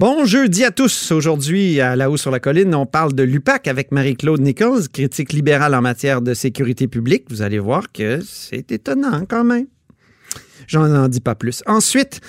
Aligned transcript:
Bon 0.00 0.24
jeudi 0.24 0.64
à 0.64 0.70
tous. 0.70 1.12
Aujourd'hui, 1.12 1.78
à 1.78 1.94
La 1.94 2.10
Haut 2.10 2.16
sur 2.16 2.30
la 2.30 2.40
Colline, 2.40 2.74
on 2.74 2.86
parle 2.86 3.12
de 3.12 3.22
l'UPAC 3.22 3.68
avec 3.68 3.92
Marie-Claude 3.92 4.40
Nichols, 4.40 4.88
critique 4.88 5.34
libérale 5.34 5.74
en 5.74 5.82
matière 5.82 6.22
de 6.22 6.32
sécurité 6.32 6.88
publique. 6.88 7.24
Vous 7.28 7.42
allez 7.42 7.58
voir 7.58 7.92
que 7.92 8.18
c'est 8.24 8.72
étonnant 8.72 9.26
quand 9.28 9.44
même. 9.44 9.66
J'en 10.66 10.90
en 10.90 11.06
dis 11.08 11.20
pas 11.20 11.34
plus. 11.34 11.62
Ensuite, 11.66 12.22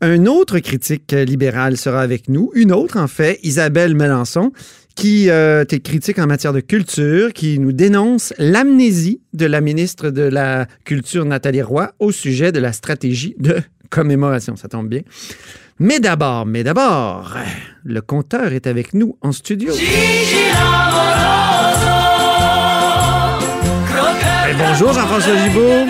un 0.00 0.24
autre 0.24 0.60
critique 0.60 1.12
libéral 1.12 1.76
sera 1.76 2.00
avec 2.00 2.30
nous, 2.30 2.52
une 2.54 2.72
autre 2.72 2.96
en 2.98 3.06
fait, 3.06 3.38
Isabelle 3.42 3.94
Melançon, 3.94 4.50
qui 4.96 5.28
euh, 5.28 5.66
est 5.70 5.80
critique 5.80 6.18
en 6.18 6.26
matière 6.26 6.54
de 6.54 6.60
culture, 6.60 7.34
qui 7.34 7.58
nous 7.58 7.72
dénonce 7.72 8.32
l'amnésie 8.38 9.20
de 9.34 9.44
la 9.44 9.60
ministre 9.60 10.08
de 10.08 10.22
la 10.22 10.66
Culture, 10.86 11.26
Nathalie 11.26 11.60
Roy, 11.60 11.92
au 11.98 12.12
sujet 12.12 12.50
de 12.50 12.60
la 12.60 12.72
stratégie 12.72 13.34
de 13.38 13.60
commémoration. 13.90 14.56
Ça 14.56 14.68
tombe 14.68 14.88
bien. 14.88 15.02
Mais 15.82 15.98
d'abord, 15.98 16.44
mais 16.44 16.62
d'abord, 16.62 17.38
le 17.84 18.02
compteur 18.02 18.52
est 18.52 18.66
avec 18.66 18.92
nous 18.92 19.16
en 19.22 19.32
studio. 19.32 19.72
Et 19.72 19.78
bonjour 24.58 24.92
Jean-François 24.92 25.36
Gibault. 25.38 25.86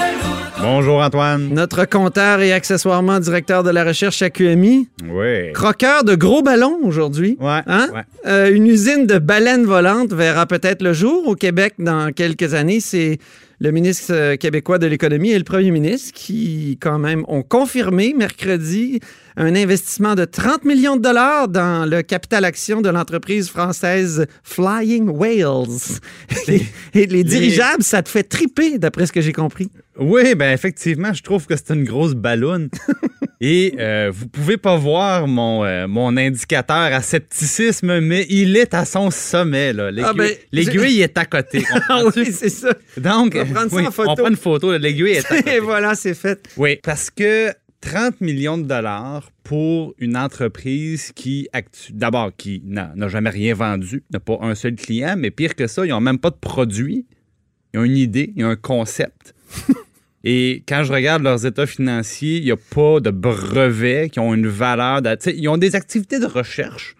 Bonjour 0.60 1.02
Antoine. 1.02 1.48
Notre 1.52 1.86
compteur 1.86 2.40
et 2.40 2.52
accessoirement 2.52 3.18
directeur 3.18 3.64
de 3.64 3.70
la 3.70 3.82
recherche 3.82 4.22
à 4.22 4.30
QMI. 4.30 4.88
Oui. 5.08 5.52
Croqueur 5.54 6.04
de 6.04 6.14
gros 6.14 6.42
ballons 6.42 6.78
aujourd'hui. 6.84 7.36
Ouais. 7.40 7.62
Hein? 7.66 7.88
ouais. 7.92 8.02
Euh, 8.26 8.54
une 8.54 8.68
usine 8.68 9.08
de 9.08 9.18
baleines 9.18 9.64
volantes 9.64 10.12
verra 10.12 10.46
peut-être 10.46 10.82
le 10.82 10.92
jour 10.92 11.26
au 11.26 11.34
Québec 11.34 11.74
dans 11.80 12.12
quelques 12.12 12.54
années. 12.54 12.78
C'est 12.78 13.18
le 13.60 13.70
ministre 13.72 14.12
euh, 14.14 14.36
québécois 14.36 14.78
de 14.78 14.86
l'économie 14.86 15.30
et 15.30 15.38
le 15.38 15.44
premier 15.44 15.70
ministre 15.70 16.12
qui, 16.14 16.78
quand 16.80 16.98
même, 16.98 17.24
ont 17.28 17.42
confirmé 17.42 18.14
mercredi 18.16 19.00
un 19.36 19.54
investissement 19.54 20.14
de 20.14 20.24
30 20.24 20.64
millions 20.64 20.96
de 20.96 21.02
dollars 21.02 21.48
dans 21.48 21.88
le 21.88 22.02
capital 22.02 22.46
action 22.46 22.80
de 22.80 22.88
l'entreprise 22.88 23.50
française 23.50 24.26
Flying 24.42 25.08
Whales. 25.10 26.00
Et, 26.48 26.62
et 26.94 27.06
les 27.06 27.22
dirigeables, 27.22 27.82
ça 27.82 28.02
te 28.02 28.08
fait 28.08 28.22
triper, 28.22 28.78
d'après 28.78 29.06
ce 29.06 29.12
que 29.12 29.20
j'ai 29.20 29.32
compris. 29.32 29.70
Oui, 29.98 30.34
ben 30.34 30.52
effectivement, 30.52 31.12
je 31.12 31.22
trouve 31.22 31.46
que 31.46 31.54
c'est 31.56 31.74
une 31.74 31.84
grosse 31.84 32.14
ballonne. 32.14 32.70
Et 33.42 33.74
euh, 33.78 34.10
vous 34.12 34.28
pouvez 34.28 34.58
pas 34.58 34.76
voir 34.76 35.26
mon, 35.26 35.64
euh, 35.64 35.88
mon 35.88 36.14
indicateur 36.18 36.76
à 36.76 37.00
scepticisme, 37.00 38.00
mais 38.00 38.26
il 38.28 38.54
est 38.56 38.74
à 38.74 38.84
son 38.84 39.10
sommet. 39.10 39.72
là. 39.72 39.90
L'aiguille 39.90 40.04
Ah 40.06 40.12
ben, 40.12 41.00
est 41.00 41.18
à 41.18 41.24
côté. 41.24 41.64
Ah 41.88 42.02
oui, 42.14 42.26
c'est 42.32 42.50
ça. 42.50 42.74
Donc, 42.98 43.34
On 43.40 43.54
ça 43.54 43.66
oui, 43.72 43.86
en 43.86 43.90
photo. 43.90 44.10
on 44.10 44.14
prend 44.16 44.28
une 44.28 44.36
photo, 44.36 44.76
l'aiguille 44.76 45.12
est 45.12 45.24
à 45.32 45.36
côté. 45.36 45.54
Et 45.56 45.60
voilà, 45.60 45.94
c'est 45.94 46.12
fait. 46.14 46.46
Oui, 46.58 46.78
parce 46.82 47.08
que 47.10 47.50
30 47.80 48.20
millions 48.20 48.58
de 48.58 48.64
dollars 48.64 49.30
pour 49.42 49.94
une 49.98 50.18
entreprise 50.18 51.12
qui, 51.14 51.48
d'abord, 51.92 52.32
qui 52.36 52.62
n'a 52.66 52.92
n'a 52.94 53.08
jamais 53.08 53.30
rien 53.30 53.54
vendu, 53.54 54.02
n'a 54.12 54.20
pas 54.20 54.36
un 54.42 54.54
seul 54.54 54.74
client, 54.74 55.14
mais 55.16 55.30
pire 55.30 55.54
que 55.56 55.66
ça, 55.66 55.86
ils 55.86 55.90
n'ont 55.90 56.00
même 56.00 56.18
pas 56.18 56.30
de 56.30 56.36
produit. 56.36 57.06
Ils 57.72 57.80
ont 57.80 57.84
une 57.84 57.96
idée, 57.96 58.34
ils 58.36 58.44
ont 58.44 58.50
un 58.50 58.56
concept. 58.56 59.34
Et 60.24 60.62
quand 60.68 60.84
je 60.84 60.92
regarde 60.92 61.22
leurs 61.22 61.46
états 61.46 61.66
financiers, 61.66 62.38
il 62.38 62.44
n'y 62.44 62.50
a 62.50 62.56
pas 62.56 63.00
de 63.00 63.10
brevets 63.10 64.10
qui 64.10 64.20
ont 64.20 64.34
une 64.34 64.46
valeur. 64.48 65.00
de- 65.02 65.16
ils 65.34 65.48
ont 65.48 65.56
des 65.56 65.74
activités 65.76 66.18
de 66.18 66.26
recherche 66.26 66.94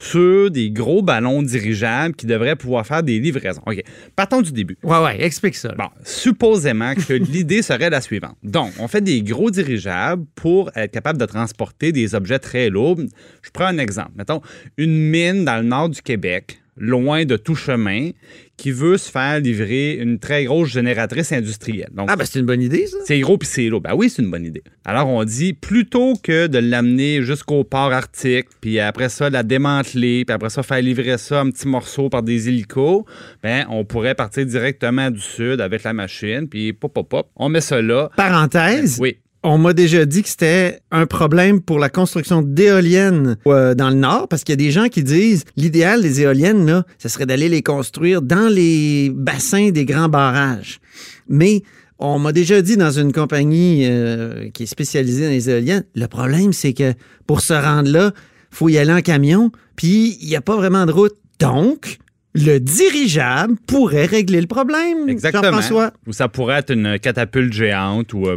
sur 0.00 0.50
des 0.50 0.70
gros 0.70 1.00
ballons 1.02 1.40
dirigeables 1.40 2.14
qui 2.14 2.26
devraient 2.26 2.56
pouvoir 2.56 2.84
faire 2.86 3.02
des 3.02 3.20
livraisons. 3.20 3.62
OK, 3.64 3.80
partons 4.16 4.42
du 4.42 4.52
début. 4.52 4.76
Ouais, 4.82 4.98
ouais, 5.02 5.24
explique 5.24 5.54
ça. 5.54 5.72
Bon, 5.78 5.88
supposément 6.04 6.94
que 6.94 7.12
l'idée 7.32 7.62
serait 7.62 7.90
la 7.90 8.00
suivante. 8.00 8.36
Donc, 8.42 8.72
on 8.80 8.88
fait 8.88 9.00
des 9.00 9.22
gros 9.22 9.50
dirigeables 9.50 10.24
pour 10.34 10.70
être 10.74 10.90
capable 10.90 11.18
de 11.18 11.26
transporter 11.26 11.92
des 11.92 12.14
objets 12.14 12.38
très 12.40 12.70
lourds. 12.70 12.98
Je 13.42 13.50
prends 13.50 13.66
un 13.66 13.78
exemple. 13.78 14.10
Mettons, 14.16 14.42
une 14.76 14.98
mine 15.10 15.44
dans 15.44 15.56
le 15.58 15.62
nord 15.68 15.88
du 15.88 16.02
Québec, 16.02 16.60
loin 16.76 17.24
de 17.24 17.36
tout 17.36 17.54
chemin, 17.54 18.10
qui 18.56 18.70
veut 18.70 18.96
se 18.98 19.10
faire 19.10 19.40
livrer 19.40 19.94
une 19.94 20.18
très 20.18 20.44
grosse 20.44 20.68
génératrice 20.70 21.32
industrielle. 21.32 21.90
Donc, 21.92 22.08
Ah, 22.10 22.16
ben 22.16 22.24
c'est 22.24 22.38
une 22.38 22.46
bonne 22.46 22.62
idée, 22.62 22.86
ça. 22.86 22.96
c'est 23.04 23.18
gros 23.20 23.36
puis 23.36 23.48
c'est 23.50 23.68
lourd. 23.68 23.80
Ben 23.80 23.94
oui, 23.94 24.08
c'est 24.08 24.22
une 24.22 24.30
bonne 24.30 24.44
idée. 24.46 24.62
Alors, 24.84 25.08
on 25.08 25.24
dit, 25.24 25.52
plutôt 25.54 26.14
que 26.22 26.46
de 26.46 26.58
l'amener 26.58 27.22
jusqu'au 27.22 27.64
port 27.64 27.92
arctique, 27.92 28.46
puis 28.60 28.78
après 28.78 29.08
ça, 29.08 29.28
la 29.28 29.42
démanteler, 29.42 30.24
puis 30.24 30.32
après 30.34 30.50
ça, 30.50 30.62
faire 30.62 30.80
livrer 30.82 31.18
ça 31.18 31.42
en 31.42 31.50
petits 31.50 31.66
morceaux 31.68 32.08
par 32.08 32.22
des 32.22 32.48
hélicos, 32.48 33.04
ben, 33.42 33.66
on 33.70 33.84
pourrait 33.84 34.14
partir 34.14 34.46
directement 34.46 35.10
du 35.10 35.20
sud 35.20 35.60
avec 35.60 35.82
la 35.82 35.92
machine, 35.92 36.48
puis 36.48 36.72
pop, 36.72 36.92
pop, 36.94 37.08
pop, 37.08 37.30
on 37.36 37.48
met 37.48 37.60
ça 37.60 37.82
là. 37.82 38.10
Parenthèse. 38.16 38.98
Oui. 39.00 39.18
On 39.46 39.58
m'a 39.58 39.74
déjà 39.74 40.06
dit 40.06 40.22
que 40.22 40.30
c'était 40.30 40.80
un 40.90 41.04
problème 41.04 41.60
pour 41.60 41.78
la 41.78 41.90
construction 41.90 42.40
d'éoliennes 42.40 43.36
euh, 43.46 43.74
dans 43.74 43.90
le 43.90 43.96
Nord, 43.96 44.26
parce 44.28 44.42
qu'il 44.42 44.54
y 44.54 44.54
a 44.54 44.64
des 44.64 44.70
gens 44.70 44.88
qui 44.88 45.02
disent 45.02 45.44
l'idéal 45.58 46.00
des 46.00 46.22
éoliennes, 46.22 46.64
là, 46.64 46.84
ce 46.96 47.10
serait 47.10 47.26
d'aller 47.26 47.50
les 47.50 47.62
construire 47.62 48.22
dans 48.22 48.48
les 48.50 49.10
bassins 49.14 49.68
des 49.68 49.84
grands 49.84 50.08
barrages. 50.08 50.80
Mais 51.28 51.62
on 51.98 52.18
m'a 52.18 52.32
déjà 52.32 52.62
dit 52.62 52.78
dans 52.78 52.90
une 52.90 53.12
compagnie 53.12 53.86
euh, 53.86 54.48
qui 54.48 54.62
est 54.62 54.66
spécialisée 54.66 55.24
dans 55.24 55.30
les 55.30 55.50
éoliennes, 55.50 55.84
le 55.94 56.06
problème, 56.06 56.54
c'est 56.54 56.72
que 56.72 56.94
pour 57.26 57.42
se 57.42 57.52
rendre 57.52 57.90
là, 57.90 58.12
faut 58.50 58.70
y 58.70 58.78
aller 58.78 58.94
en 58.94 59.02
camion, 59.02 59.52
puis 59.76 60.16
il 60.22 60.28
n'y 60.28 60.36
a 60.36 60.40
pas 60.40 60.56
vraiment 60.56 60.86
de 60.86 60.92
route. 60.92 61.16
Donc, 61.38 61.98
le 62.34 62.60
dirigeable 62.60 63.56
pourrait 63.66 64.06
régler 64.06 64.40
le 64.40 64.46
problème. 64.46 65.06
Exactement. 65.06 65.44
Jean-François. 65.44 65.92
Ou 66.06 66.14
ça 66.14 66.28
pourrait 66.28 66.60
être 66.60 66.72
une 66.72 66.98
catapulte 66.98 67.52
géante. 67.52 68.14
ou. 68.14 68.26
euh, 68.26 68.36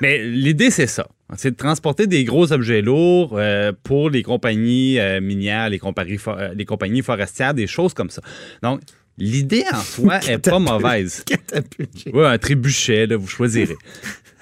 Mais 0.00 0.22
l'idée, 0.24 0.70
c'est 0.70 0.86
ça. 0.86 1.06
C'est 1.36 1.52
de 1.52 1.56
transporter 1.56 2.06
des 2.06 2.24
gros 2.24 2.52
objets 2.52 2.82
lourds 2.82 3.34
euh, 3.36 3.72
pour 3.82 4.10
les 4.10 4.22
compagnies 4.22 4.98
euh, 4.98 5.20
minières, 5.20 5.70
les 5.70 5.78
compagnies, 5.78 6.18
euh, 6.28 6.54
les 6.54 6.64
compagnies 6.64 7.02
forestières, 7.02 7.54
des 7.54 7.66
choses 7.66 7.94
comme 7.94 8.10
ça. 8.10 8.22
Donc, 8.62 8.80
l'idée 9.18 9.64
en 9.72 9.80
soi 9.82 10.18
est 10.28 10.38
pas 10.38 10.58
mauvaise. 10.58 11.24
Oui, 12.12 12.24
un 12.24 12.38
trébuchet, 12.38 13.06
là, 13.06 13.16
vous 13.16 13.26
choisirez. 13.26 13.76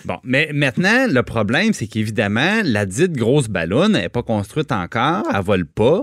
Bon, 0.04 0.18
mais 0.22 0.50
maintenant, 0.52 1.06
le 1.08 1.22
problème, 1.22 1.72
c'est 1.72 1.86
qu'évidemment, 1.86 2.60
la 2.62 2.84
dite 2.84 3.12
grosse 3.12 3.48
ballonne 3.48 3.92
n'est 3.92 4.10
pas 4.10 4.22
construite 4.22 4.70
encore, 4.70 5.24
elle 5.34 5.42
vole 5.42 5.64
pas. 5.64 6.02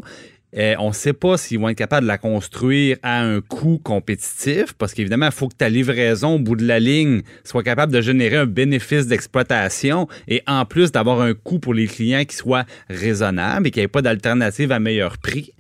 Euh, 0.58 0.76
on 0.80 0.90
ne 0.90 0.94
sait 0.94 1.14
pas 1.14 1.38
s'ils 1.38 1.60
vont 1.60 1.70
être 1.70 1.78
capables 1.78 2.04
de 2.04 2.10
la 2.10 2.18
construire 2.18 2.98
à 3.04 3.22
un 3.22 3.42
coût 3.42 3.80
compétitif, 3.82 4.74
parce 4.74 4.94
qu'évidemment, 4.94 5.28
il 5.28 5.32
faut 5.32 5.48
que 5.48 5.56
ta 5.56 5.70
livraison 5.70 6.36
au 6.36 6.40
bout 6.40 6.56
de 6.56 6.66
la 6.66 6.80
ligne 6.80 7.22
soit 7.44 7.64
capable 7.64 7.94
de 7.94 8.02
générer 8.02 8.38
un 8.38 8.46
bénéfice 8.46 9.08
d'exploitation 9.08 10.08
et 10.28 10.42
en 10.48 10.66
plus 10.66 10.92
d'avoir 10.92 11.22
un 11.22 11.34
coût 11.34 11.60
pour 11.60 11.74
les 11.74 11.88
clients 11.88 12.26
qui 12.26 12.36
soit 12.36 12.66
raisonnable 12.90 13.68
et 13.68 13.72
qu'il 13.72 13.82
n'y 13.82 13.86
ait 13.86 13.90
pas 13.90 14.02
d'alternative 14.02 14.72
à 14.72 14.80
meilleur 14.80 15.18
prix. 15.18 15.54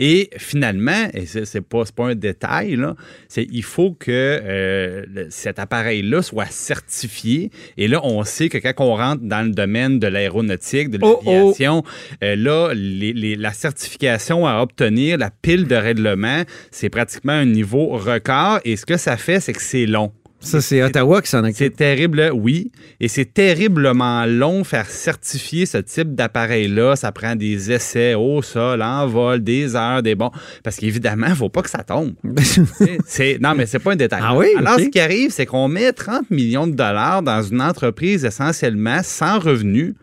Et 0.00 0.30
finalement, 0.38 1.08
et 1.12 1.26
c'est 1.26 1.44
c'est 1.44 1.60
pas, 1.60 1.84
c'est 1.84 1.94
pas 1.94 2.06
un 2.06 2.14
détail, 2.14 2.76
là, 2.76 2.94
c'est 3.28 3.46
il 3.50 3.64
faut 3.64 3.92
que 3.92 4.10
euh, 4.12 5.04
cet 5.28 5.58
appareil-là 5.58 6.22
soit 6.22 6.46
certifié. 6.50 7.50
Et 7.76 7.88
là, 7.88 8.00
on 8.04 8.22
sait 8.24 8.48
que 8.48 8.58
quand 8.58 8.72
on 8.78 8.94
rentre 8.94 9.22
dans 9.24 9.42
le 9.44 9.50
domaine 9.50 9.98
de 9.98 10.06
l'aéronautique, 10.06 10.88
de 10.90 10.98
Oh, 11.02 11.20
oh. 11.24 11.30
l'aviation, 11.32 11.82
euh, 12.22 12.36
là, 12.36 12.72
les- 12.74 13.12
les- 13.12 13.34
la 13.36 13.52
certification 13.52 14.46
à 14.46 14.60
obtenir, 14.62 15.18
la 15.18 15.30
pile 15.30 15.66
de 15.66 15.74
règlement, 15.74 16.42
c'est 16.70 16.90
pratiquement 16.90 17.32
un 17.32 17.46
niveau 17.46 17.88
record. 17.88 18.60
Et 18.64 18.76
ce 18.76 18.86
que 18.86 18.96
ça 18.96 19.16
fait, 19.16 19.40
c'est 19.40 19.52
que 19.52 19.62
c'est 19.62 19.86
long. 19.86 20.12
Ça, 20.40 20.60
c'est 20.60 20.82
Ottawa 20.82 21.20
qui 21.20 21.28
s'en 21.28 21.40
occupe. 21.42 21.56
C'est 21.56 21.74
terrible, 21.76 22.30
oui. 22.32 22.70
Et 23.00 23.08
c'est 23.08 23.24
terriblement 23.34 24.24
long 24.24 24.62
faire 24.62 24.86
certifier 24.86 25.66
ce 25.66 25.78
type 25.78 26.14
d'appareil-là. 26.14 26.94
Ça 26.94 27.10
prend 27.10 27.34
des 27.34 27.72
essais 27.72 28.14
au 28.14 28.40
sol, 28.40 28.80
en 28.82 29.06
vol, 29.08 29.42
des 29.42 29.74
heures, 29.74 30.02
des 30.02 30.14
bons. 30.14 30.30
Parce 30.62 30.76
qu'évidemment, 30.76 31.26
il 31.26 31.30
ne 31.30 31.36
faut 31.36 31.48
pas 31.48 31.62
que 31.62 31.70
ça 31.70 31.82
tombe. 31.82 32.14
C'est- 33.06 33.38
non, 33.40 33.54
mais 33.56 33.66
c'est 33.66 33.78
pas 33.80 33.92
un 33.92 33.96
détail. 33.96 34.20
Ah 34.22 34.36
oui? 34.36 34.46
Alors, 34.56 34.78
ce 34.78 34.84
qui 34.84 35.00
arrive, 35.00 35.30
c'est 35.32 35.46
qu'on 35.46 35.66
met 35.68 35.92
30 35.92 36.30
millions 36.30 36.66
de 36.66 36.74
dollars 36.74 37.22
dans 37.22 37.42
une 37.42 37.60
entreprise 37.60 38.24
essentiellement 38.24 39.00
sans 39.02 39.38
revenus 39.40 39.94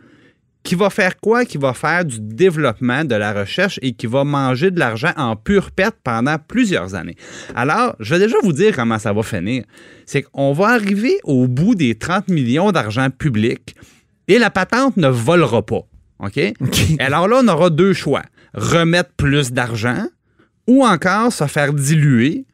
qui 0.65 0.75
va 0.75 0.89
faire 0.89 1.17
quoi? 1.17 1.45
Qui 1.45 1.57
va 1.57 1.73
faire 1.73 2.03
du 2.03 2.19
développement, 2.19 3.05
de 3.05 3.15
la 3.15 3.31
recherche 3.31 3.79
et 3.81 3.93
qui 3.93 4.07
va 4.07 4.25
manger 4.25 4.71
de 4.71 4.79
l'argent 4.79 5.11
en 5.15 5.37
pure 5.37 5.71
perte 5.71 5.95
pendant 6.03 6.37
plusieurs 6.37 6.95
années. 6.95 7.15
Alors, 7.55 7.95
je 7.99 8.15
vais 8.15 8.19
déjà 8.19 8.35
vous 8.43 8.51
dire 8.51 8.75
comment 8.75 8.99
ça 8.99 9.13
va 9.13 9.23
finir. 9.23 9.63
C'est 10.05 10.23
qu'on 10.23 10.51
va 10.51 10.69
arriver 10.69 11.19
au 11.23 11.47
bout 11.47 11.75
des 11.75 11.95
30 11.95 12.27
millions 12.27 12.71
d'argent 12.71 13.09
public 13.09 13.75
et 14.27 14.39
la 14.39 14.49
patente 14.49 14.97
ne 14.97 15.07
volera 15.07 15.63
pas. 15.63 15.83
OK? 16.19 16.39
Alors 16.99 17.27
là, 17.27 17.41
on 17.43 17.47
aura 17.47 17.69
deux 17.69 17.93
choix. 17.93 18.23
remettre 18.55 19.11
plus 19.15 19.51
d'argent 19.51 20.07
ou 20.67 20.83
encore 20.85 21.31
se 21.31 21.45
faire 21.45 21.73
diluer 21.73 22.45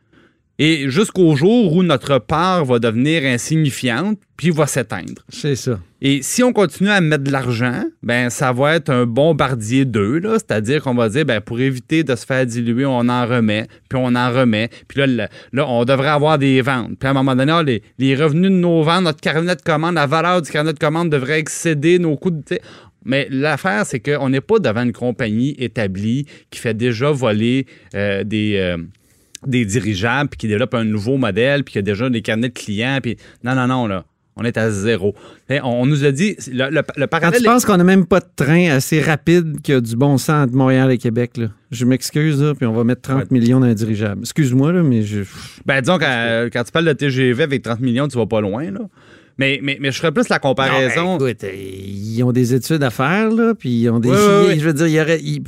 et 0.63 0.91
jusqu'au 0.91 1.35
jour 1.35 1.75
où 1.75 1.81
notre 1.81 2.19
part 2.19 2.65
va 2.65 2.77
devenir 2.77 3.23
insignifiante 3.23 4.19
puis 4.37 4.51
va 4.51 4.67
s'éteindre. 4.67 5.23
C'est 5.27 5.55
ça. 5.55 5.79
Et 6.01 6.21
si 6.21 6.43
on 6.43 6.53
continue 6.53 6.91
à 6.91 7.01
mettre 7.01 7.23
de 7.23 7.31
l'argent, 7.31 7.83
ben 8.03 8.29
ça 8.29 8.53
va 8.53 8.75
être 8.75 8.91
un 8.91 9.07
bombardier 9.07 9.85
d'eux, 9.85 10.19
là, 10.19 10.33
c'est-à-dire 10.33 10.83
qu'on 10.83 10.93
va 10.93 11.09
dire 11.09 11.25
ben 11.25 11.41
pour 11.41 11.59
éviter 11.59 12.03
de 12.03 12.15
se 12.15 12.27
faire 12.27 12.45
diluer, 12.45 12.85
on 12.85 13.09
en 13.09 13.25
remet, 13.25 13.65
puis 13.89 13.99
on 13.99 14.13
en 14.13 14.31
remet, 14.31 14.69
puis 14.87 14.99
là, 14.99 15.27
là 15.51 15.67
on 15.67 15.83
devrait 15.83 16.09
avoir 16.09 16.37
des 16.37 16.61
ventes. 16.61 16.91
Puis 16.99 17.07
à 17.07 17.09
un 17.09 17.15
moment 17.15 17.35
donné, 17.35 17.51
ah, 17.51 17.63
les, 17.63 17.81
les 17.97 18.15
revenus 18.15 18.51
de 18.51 18.55
nos 18.55 18.83
ventes, 18.83 19.05
notre 19.05 19.21
carnet 19.21 19.55
de 19.55 19.61
commande, 19.63 19.95
la 19.95 20.05
valeur 20.05 20.43
du 20.43 20.51
carnet 20.51 20.73
de 20.73 20.79
commande 20.79 21.09
devrait 21.09 21.39
excéder 21.39 21.97
nos 21.97 22.17
coûts 22.17 22.29
de 22.29 22.59
mais 23.03 23.27
l'affaire, 23.31 23.83
c'est 23.87 23.99
qu'on 23.99 24.29
n'est 24.29 24.41
pas 24.41 24.59
devant 24.59 24.83
une 24.83 24.93
compagnie 24.93 25.55
établie 25.57 26.27
qui 26.51 26.59
fait 26.59 26.75
déjà 26.75 27.09
voler 27.09 27.65
euh, 27.95 28.23
des, 28.23 28.57
euh, 28.57 28.77
des 29.45 29.65
dirigeables, 29.65 30.29
puis 30.29 30.37
qui 30.37 30.47
développe 30.47 30.73
un 30.75 30.83
nouveau 30.83 31.17
modèle, 31.17 31.63
puis 31.63 31.73
qui 31.73 31.79
a 31.79 31.81
déjà 31.81 32.09
des 32.09 32.21
carnets 32.21 32.49
de 32.49 32.53
clients. 32.53 32.99
Puis 33.01 33.17
non, 33.43 33.55
non, 33.55 33.67
non, 33.67 33.87
là. 33.87 34.05
On 34.37 34.45
est 34.45 34.57
à 34.57 34.71
zéro. 34.71 35.13
On, 35.49 35.59
on 35.63 35.85
nous 35.85 36.05
a 36.05 36.11
dit, 36.11 36.37
le, 36.51 36.69
le- 36.69 36.81
le 36.95 37.01
Quand 37.01 37.07
parallèle. 37.07 37.41
tu 37.41 37.45
penses 37.45 37.65
qu'on 37.65 37.75
n'a 37.75 37.83
même 37.83 38.05
pas 38.05 38.21
de 38.21 38.25
train 38.33 38.69
assez 38.71 39.01
rapide 39.01 39.61
qui 39.61 39.73
a 39.73 39.81
du 39.81 39.95
bon 39.97 40.17
sens 40.17 40.45
entre 40.45 40.53
Montréal 40.55 40.89
et 40.89 40.97
Québec, 40.97 41.31
là. 41.35 41.47
je 41.69 41.83
m'excuse, 41.83 42.41
puis 42.57 42.65
on 42.65 42.71
va 42.71 42.85
mettre 42.85 43.01
30 43.01 43.17
Ouais. 43.17 43.25
millions 43.29 43.59
dans 43.59 43.65
un 43.67 43.73
dirigeable. 43.73 44.21
Excuse-moi, 44.21 44.71
là, 44.71 44.83
mais 44.83 45.03
je. 45.03 45.23
Ben, 45.65 45.81
disons, 45.81 45.97
quand, 45.99 46.47
quand 46.51 46.63
tu 46.63 46.71
parles 46.71 46.85
de 46.85 46.93
TGV 46.93 47.43
avec 47.43 47.61
30 47.61 47.81
millions, 47.81 48.07
tu 48.07 48.17
vas 48.17 48.25
pas 48.25 48.39
loin, 48.39 48.71
là. 48.71 48.79
Mais, 49.37 49.59
mais, 49.61 49.77
mais 49.81 49.91
je 49.91 49.97
ferais 49.97 50.13
plus 50.13 50.29
la 50.29 50.39
comparaison. 50.39 51.03
Non, 51.03 51.17
ben, 51.17 51.27
écoute, 51.27 51.43
euh, 51.43 51.51
ils 51.53 52.23
ont 52.23 52.31
des 52.31 52.53
études 52.53 52.83
à 52.83 52.89
faire, 52.89 53.29
là, 53.31 53.53
puis 53.53 53.69
ils 53.81 53.89
ont 53.89 53.99
des. 53.99 54.09
Je 54.09 54.65
veux 54.65 54.73
dire, 54.73 54.87
il 54.87 54.93
y 54.93 55.01
aurait, 55.01 55.19
il, 55.21 55.43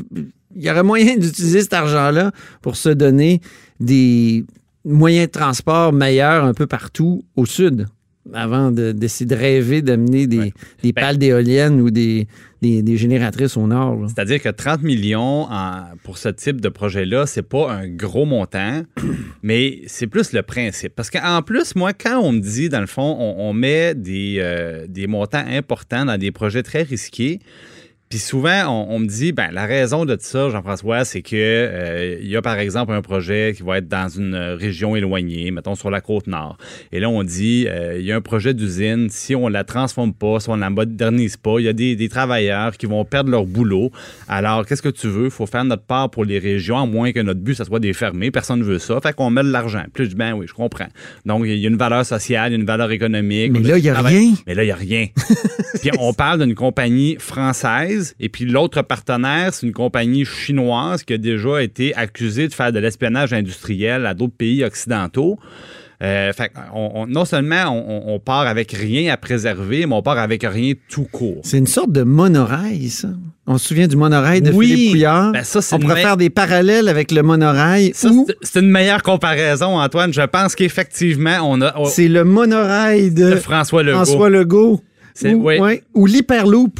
il 0.55 0.63
y 0.63 0.69
aurait 0.69 0.83
moyen 0.83 1.17
d'utiliser 1.17 1.61
cet 1.61 1.73
argent-là 1.73 2.31
pour 2.61 2.75
se 2.75 2.89
donner 2.89 3.41
des 3.79 4.45
moyens 4.85 5.27
de 5.27 5.31
transport 5.31 5.93
meilleurs 5.93 6.43
un 6.43 6.53
peu 6.53 6.67
partout 6.67 7.23
au 7.35 7.45
sud, 7.45 7.87
avant 8.33 8.71
de- 8.71 8.91
d'essayer 8.93 9.25
de, 9.25 9.35
rêver 9.35 9.81
d'amener 9.81 10.27
des, 10.27 10.37
Ouais. 10.39 10.53
des 10.81 10.93
Ben- 10.93 11.01
pales 11.01 11.17
d'éoliennes 11.17 11.81
ou 11.81 11.89
des, 11.91 12.27
des, 12.61 12.81
des 12.81 12.95
génératrices 12.97 13.57
au 13.57 13.67
nord. 13.67 14.05
C'est-à-dire 14.07 14.41
que 14.41 14.47
30 14.49 14.81
millions 14.83 15.43
en- 15.51 15.83
pour 16.03 16.17
ce 16.17 16.29
type 16.29 16.61
de 16.61 16.69
projet-là, 16.69 17.25
c'est 17.25 17.41
pas 17.43 17.71
un 17.71 17.87
gros 17.89 18.25
montant, 18.25 18.83
mais 19.43 19.81
c'est 19.87 20.07
plus 20.07 20.31
le 20.33 20.41
principe. 20.41 20.93
Parce 20.95 21.09
qu'en 21.09 21.41
plus, 21.41 21.75
moi, 21.75 21.91
quand 21.93 22.19
on 22.21 22.31
me 22.31 22.39
dit, 22.39 22.69
dans 22.69 22.79
le 22.81 22.87
fond, 22.87 23.15
on, 23.19 23.49
on 23.49 23.53
met 23.53 23.93
des, 23.95 24.37
euh, 24.39 24.85
des 24.87 25.07
montants 25.07 25.43
importants 25.45 26.05
dans 26.05 26.17
des 26.17 26.31
projets 26.31 26.63
très 26.63 26.83
risqués, 26.83 27.39
puis 28.13 28.19
souvent, 28.19 28.67
on, 28.67 28.93
on 28.93 28.99
me 28.99 29.07
dit, 29.07 29.31
ben 29.31 29.49
la 29.51 29.65
raison 29.65 30.05
de 30.05 30.15
ça, 30.19 30.47
Jean-François, 30.51 31.03
c'est 31.03 31.23
que 31.23 31.31
euh, 31.35 32.19
il 32.21 32.27
y 32.29 32.35
a 32.35 32.43
par 32.43 32.59
exemple 32.59 32.91
un 32.93 33.01
projet 33.01 33.55
qui 33.57 33.63
va 33.63 33.79
être 33.79 33.87
dans 33.87 34.07
une 34.07 34.35
euh, 34.35 34.55
région 34.55 34.95
éloignée, 34.95 35.49
mettons 35.49 35.73
sur 35.73 35.89
la 35.89 35.99
côte 35.99 36.27
nord. 36.27 36.59
Et 36.91 36.99
là, 36.99 37.09
on 37.09 37.23
dit, 37.23 37.65
euh, 37.67 37.97
il 37.97 38.05
y 38.05 38.11
a 38.11 38.15
un 38.15 38.21
projet 38.21 38.53
d'usine, 38.53 39.07
si 39.09 39.33
on 39.33 39.47
la 39.47 39.63
transforme 39.63 40.13
pas, 40.13 40.39
si 40.39 40.47
on 40.49 40.57
la 40.57 40.69
modernise 40.69 41.37
pas, 41.37 41.55
il 41.57 41.63
y 41.65 41.67
a 41.67 41.73
des, 41.73 41.95
des 41.95 42.07
travailleurs 42.07 42.77
qui 42.77 42.85
vont 42.85 43.03
perdre 43.03 43.31
leur 43.31 43.47
boulot. 43.47 43.89
Alors, 44.27 44.63
qu'est-ce 44.67 44.83
que 44.83 44.89
tu 44.89 45.07
veux? 45.07 45.25
Il 45.25 45.31
faut 45.31 45.47
faire 45.47 45.63
notre 45.65 45.81
part 45.85 46.11
pour 46.11 46.23
les 46.23 46.37
régions, 46.37 46.77
à 46.77 46.85
moins 46.85 47.13
que 47.13 47.19
notre 47.19 47.39
but, 47.39 47.55
ça 47.55 47.65
soit 47.65 47.79
des 47.79 47.93
fermer. 47.93 48.29
Personne 48.29 48.59
ne 48.59 48.63
veut 48.63 48.77
ça. 48.77 48.99
Fait 49.01 49.13
qu'on 49.15 49.31
met 49.31 49.41
de 49.41 49.49
l'argent. 49.49 49.85
Plus, 49.91 50.03
je 50.05 50.09
dis, 50.11 50.15
ben 50.15 50.33
oui, 50.33 50.45
je 50.47 50.53
comprends. 50.53 50.89
Donc, 51.25 51.45
il 51.47 51.57
y 51.57 51.65
a 51.65 51.69
une 51.69 51.77
valeur 51.77 52.05
sociale, 52.05 52.51
il 52.51 52.53
y 52.53 52.57
a 52.57 52.59
une 52.59 52.67
valeur 52.67 52.91
économique. 52.91 53.53
Mais 53.53 53.61
là, 53.61 53.79
il 53.79 53.81
n'y 53.81 53.89
a 53.89 53.93
travail- 53.93 54.17
rien. 54.17 54.33
mais 54.45 54.53
là, 54.53 54.61
il 54.63 54.67
n'y 54.67 54.71
a 54.71 54.75
rien. 54.75 55.07
puis 55.81 55.89
on 55.97 56.13
parle 56.13 56.43
d'une 56.45 56.53
compagnie 56.53 57.15
française 57.17 58.02
et 58.19 58.29
puis 58.29 58.45
l'autre 58.45 58.81
partenaire, 58.81 59.53
c'est 59.53 59.65
une 59.65 59.73
compagnie 59.73 60.25
chinoise 60.25 61.03
qui 61.03 61.13
a 61.13 61.17
déjà 61.17 61.61
été 61.63 61.93
accusée 61.95 62.47
de 62.47 62.53
faire 62.53 62.71
de 62.71 62.79
l'espionnage 62.79 63.33
industriel 63.33 64.05
à 64.05 64.13
d'autres 64.13 64.35
pays 64.37 64.63
occidentaux. 64.63 65.37
Euh, 66.01 66.33
fait 66.33 66.51
on, 66.73 66.91
on- 66.95 67.07
non 67.07 67.23
seulement 67.23 67.63
on, 67.69 68.19
part 68.19 68.45
avec 68.47 68.71
rien 68.73 69.13
à 69.13 69.15
préserver, 69.15 69.85
mais 69.85 69.93
on 69.95 70.01
part 70.01 70.17
avec 70.17 70.43
rien 70.43 70.73
tout 70.89 71.05
court. 71.09 71.39
C'est 71.43 71.57
une 71.59 71.67
sorte 71.67 71.93
de 71.93 72.03
monorail, 72.03 72.89
ça. 72.89 73.07
On 73.47 73.57
se 73.57 73.67
souvient 73.69 73.87
du 73.87 73.95
monorail 73.95 74.41
de 74.41 74.51
Oui. 74.51 74.67
Philippe 74.67 74.91
Couillard? 74.91 75.31
Ben, 75.31 75.43
ça, 75.43 75.59
On 75.75 75.79
pourrait 75.79 76.01
faire 76.01 76.17
des 76.17 76.29
parallèles 76.29 76.89
avec 76.89 77.11
le 77.11 77.21
monorail 77.23 77.93
où 78.03 78.25
c'est- 78.41 78.59
une 78.59 78.69
meilleure 78.69 79.01
comparaison, 79.03 79.77
Antoine. 79.79 80.11
Je 80.11 80.21
pense 80.23 80.55
qu'effectivement, 80.55 81.37
on 81.43 81.61
a 81.61 81.73
c'est 81.85 82.09
le 82.09 82.25
monorail 82.25 83.11
de 83.11 83.31
de 83.31 83.35
François 83.37 83.83
Legault. 83.83 84.03
François 84.05 84.29
Legault. 84.29 84.81
Ouais, 85.23 85.83
ou 85.93 86.05
l'hyperloop. 86.05 86.79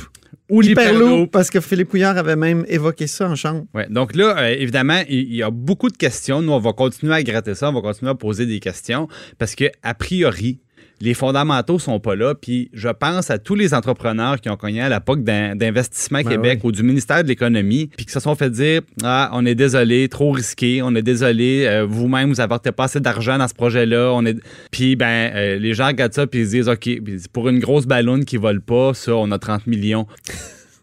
Ou 0.53 0.61
l'Hyperloop. 0.61 1.31
parce 1.31 1.49
que 1.49 1.59
Philippe 1.59 1.89
Couillard 1.89 2.15
avait 2.15 2.35
même 2.35 2.63
évoqué 2.67 3.07
ça 3.07 3.27
en 3.27 3.35
chambre. 3.35 3.65
Ouais, 3.73 3.87
donc 3.89 4.15
là, 4.15 4.37
euh, 4.37 4.55
évidemment, 4.57 5.01
il 5.09 5.33
y, 5.33 5.41
a 5.41 5.49
beaucoup 5.49 5.89
de 5.89 5.97
questions. 5.97 6.43
Nous, 6.43 6.51
on 6.51 6.59
va 6.59 6.73
continuer 6.73 7.15
à 7.15 7.23
gratter 7.23 7.55
ça, 7.55 7.69
on 7.69 7.73
va 7.73 7.81
continuer 7.81 8.11
à 8.11 8.15
poser 8.15 8.45
des 8.45 8.59
questions 8.59 9.07
parce 9.39 9.55
que, 9.55 9.65
a 9.81 9.95
priori, 9.95 10.59
les 11.03 11.13
fondamentaux 11.13 11.79
sont 11.79 11.99
pas 11.99 12.15
là. 12.15 12.33
Puis 12.33 12.69
je 12.73 12.87
pense 12.87 13.29
à 13.29 13.37
tous 13.37 13.55
les 13.55 13.73
entrepreneurs 13.73 14.39
qui 14.39 14.49
ont 14.49 14.55
cogné 14.55 14.81
à 14.81 14.89
l'époque 14.89 15.23
d'in- 15.23 15.55
d'Investissement 15.55 16.21
Ben 16.23 16.29
Québec 16.29 16.59
oui. 16.63 16.69
ou 16.69 16.71
du 16.71 16.81
ministère 16.83 17.23
de 17.23 17.27
l'Économie, 17.27 17.89
puis 17.97 18.05
qui 18.05 18.11
se 18.13 18.19
sont 18.21 18.35
fait 18.35 18.49
dire 18.49 18.81
Ah, 19.03 19.29
on 19.33 19.45
est 19.45 19.55
désolé, 19.55 20.07
trop 20.07 20.31
risqué, 20.31 20.81
on 20.81 20.95
est 20.95 21.01
désolé, 21.01 21.65
euh, 21.67 21.85
vous-même, 21.85 22.29
vous 22.29 22.39
apportez 22.41 22.71
pas 22.71 22.85
assez 22.85 23.01
d'argent 23.01 23.37
dans 23.37 23.47
ce 23.47 23.53
projet-là. 23.53 24.11
On 24.13 24.25
est... 24.25 24.37
Puis, 24.71 24.95
ben, 24.95 25.31
euh, 25.35 25.59
les 25.59 25.73
gens 25.73 25.87
regardent 25.87 26.13
ça, 26.13 26.25
puis 26.25 26.39
ils 26.39 26.45
se 26.45 26.51
disent 26.51 26.69
OK, 26.69 26.89
pour 27.33 27.49
une 27.49 27.59
grosse 27.59 27.85
ballonne 27.85 28.23
qui 28.23 28.37
vole 28.37 28.61
pas, 28.61 28.93
ça, 28.93 29.13
on 29.15 29.29
a 29.31 29.37
30 29.39 29.67
millions. 29.67 30.07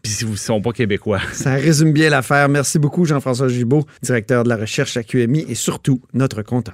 Puis 0.03 0.13
si 0.13 0.25
vous 0.25 0.31
ne 0.31 0.37
sont 0.37 0.61
pas 0.61 0.71
québécois. 0.71 1.19
Ça 1.31 1.53
résume 1.53 1.93
bien 1.93 2.09
l'affaire. 2.09 2.49
Merci 2.49 2.79
beaucoup, 2.79 3.05
Jean-François 3.05 3.49
Gibault, 3.49 3.85
directeur 4.01 4.43
de 4.43 4.49
la 4.49 4.55
recherche 4.57 4.97
à 4.97 5.03
QMI 5.03 5.45
et 5.47 5.53
surtout 5.53 6.01
notre 6.15 6.41
compteur. 6.41 6.73